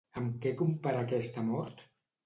[0.21, 1.89] Amb què compara aquesta mort?